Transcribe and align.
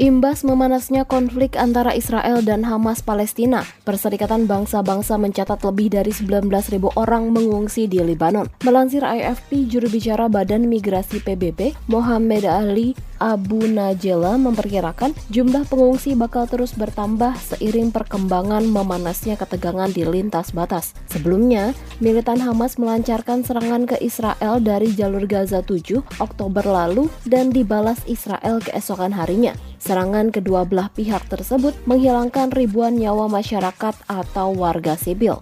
Imbas 0.00 0.48
memanasnya 0.48 1.04
konflik 1.04 1.60
antara 1.60 1.92
Israel 1.92 2.40
dan 2.40 2.64
Hamas 2.64 3.04
Palestina, 3.04 3.68
Perserikatan 3.84 4.48
Bangsa-Bangsa 4.48 5.20
mencatat 5.20 5.60
lebih 5.60 5.92
dari 5.92 6.08
19.000 6.08 6.96
orang 6.96 7.28
mengungsi 7.28 7.84
di 7.84 8.00
Lebanon. 8.00 8.48
Melansir 8.64 9.04
AFP, 9.04 9.68
juru 9.68 9.92
bicara 9.92 10.32
Badan 10.32 10.72
Migrasi 10.72 11.20
PBB, 11.20 11.76
Mohamed 11.92 12.48
Ali 12.48 12.96
Abu 13.20 13.68
Najela 13.68 14.40
memperkirakan 14.40 15.12
jumlah 15.28 15.68
pengungsi 15.68 16.16
bakal 16.16 16.48
terus 16.48 16.72
bertambah 16.72 17.36
seiring 17.36 17.92
perkembangan 17.92 18.64
memanasnya 18.64 19.36
ketegangan 19.36 19.92
di 19.92 20.08
lintas 20.08 20.56
batas. 20.56 20.96
Sebelumnya, 21.12 21.76
militan 22.00 22.40
Hamas 22.40 22.80
melancarkan 22.80 23.44
serangan 23.44 23.84
ke 23.84 24.00
Israel 24.00 24.64
dari 24.64 24.96
jalur 24.96 25.28
Gaza 25.28 25.60
7 25.60 26.24
Oktober 26.24 26.64
lalu 26.64 27.12
dan 27.28 27.52
dibalas 27.52 28.00
Israel 28.08 28.64
keesokan 28.64 29.12
harinya. 29.12 29.52
Serangan 29.80 30.28
kedua 30.28 30.68
belah 30.68 30.92
pihak 30.92 31.32
tersebut 31.32 31.72
menghilangkan 31.88 32.52
ribuan 32.52 33.00
nyawa 33.00 33.32
masyarakat 33.32 33.96
atau 34.12 34.52
warga 34.52 34.92
sipil. 34.94 35.40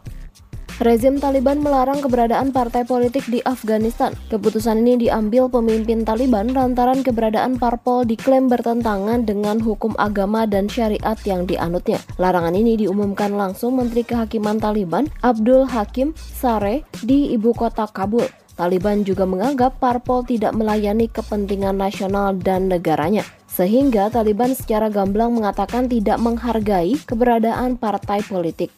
Rezim 0.79 1.19
Taliban 1.19 1.59
melarang 1.59 1.99
keberadaan 1.99 2.55
partai 2.55 2.87
politik 2.87 3.27
di 3.27 3.43
Afghanistan. 3.43 4.15
Keputusan 4.31 4.87
ini 4.87 5.11
diambil 5.11 5.51
pemimpin 5.51 6.07
Taliban 6.07 6.55
lantaran 6.55 7.03
keberadaan 7.03 7.59
parpol 7.59 8.07
diklaim 8.07 8.47
bertentangan 8.47 9.27
dengan 9.27 9.59
hukum 9.59 9.99
agama 9.99 10.47
dan 10.47 10.71
syariat 10.71 11.19
yang 11.27 11.51
dianutnya. 11.51 11.99
Larangan 12.23 12.55
ini 12.55 12.79
diumumkan 12.79 13.35
langsung 13.35 13.75
Menteri 13.75 14.07
Kehakiman 14.07 14.63
Taliban 14.63 15.11
Abdul 15.27 15.67
Hakim 15.67 16.15
Sare 16.15 16.87
di 17.03 17.35
ibu 17.35 17.51
kota 17.59 17.91
Kabul. 17.91 18.31
Taliban 18.55 19.03
juga 19.03 19.27
menganggap 19.27 19.83
parpol 19.83 20.23
tidak 20.23 20.55
melayani 20.55 21.11
kepentingan 21.11 21.75
nasional 21.75 22.39
dan 22.39 22.71
negaranya 22.71 23.27
sehingga 23.59 24.07
Taliban 24.07 24.55
secara 24.55 24.87
gamblang 24.87 25.35
mengatakan 25.35 25.91
tidak 25.91 26.23
menghargai 26.23 26.95
keberadaan 27.03 27.75
partai 27.75 28.23
politik. 28.23 28.71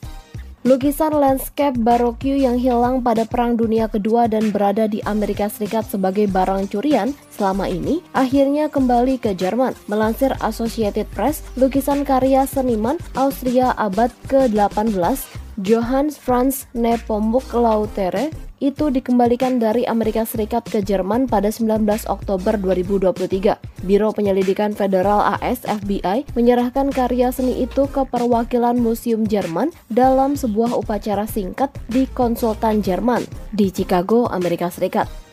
Lukisan 0.61 1.17
landscape 1.17 1.73
barokue 1.81 2.37
yang 2.37 2.61
hilang 2.61 3.01
pada 3.01 3.25
Perang 3.25 3.57
Dunia 3.57 3.89
Kedua 3.89 4.29
dan 4.29 4.53
berada 4.53 4.85
di 4.85 5.01
Amerika 5.09 5.49
Serikat 5.49 5.89
sebagai 5.89 6.29
barang 6.29 6.69
curian 6.69 7.17
selama 7.33 7.65
ini 7.65 8.05
akhirnya 8.13 8.69
kembali 8.69 9.17
ke 9.17 9.33
Jerman. 9.33 9.73
Melansir 9.89 10.37
Associated 10.45 11.09
Press, 11.17 11.41
lukisan 11.57 12.05
karya 12.05 12.45
seniman 12.45 13.01
Austria 13.17 13.73
abad 13.81 14.13
ke-18 14.29 15.40
Johannes 15.61 16.17
Franz 16.17 16.65
Nepomuk 16.73 17.45
Lautere 17.53 18.33
itu 18.65 18.89
dikembalikan 18.89 19.61
dari 19.61 19.85
Amerika 19.85 20.25
Serikat 20.25 20.65
ke 20.65 20.81
Jerman 20.81 21.29
pada 21.29 21.53
19 21.53 21.85
Oktober 22.09 22.57
2023. 22.57 23.85
Biro 23.85 24.09
Penyelidikan 24.13 24.73
Federal 24.73 25.37
AS 25.37 25.65
FBI 25.65 26.29
menyerahkan 26.33 26.89
karya 26.93 27.29
seni 27.29 27.65
itu 27.65 27.85
ke 27.93 28.09
perwakilan 28.09 28.77
Museum 28.77 29.29
Jerman 29.29 29.73
dalam 29.93 30.33
sebuah 30.33 30.77
upacara 30.77 31.29
singkat 31.29 31.69
di 31.93 32.09
konsultan 32.13 32.81
Jerman 32.81 33.25
di 33.53 33.69
Chicago, 33.69 34.29
Amerika 34.33 34.73
Serikat. 34.73 35.30